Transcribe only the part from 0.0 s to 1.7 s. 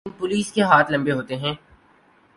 لیکن پولیس کے ہاتھ لمبے ہوتے ہیں۔